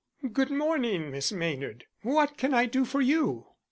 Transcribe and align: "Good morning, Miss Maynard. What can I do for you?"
"Good 0.33 0.49
morning, 0.49 1.11
Miss 1.11 1.31
Maynard. 1.31 1.85
What 2.01 2.35
can 2.35 2.55
I 2.55 2.65
do 2.65 2.85
for 2.85 3.01
you?" 3.01 3.45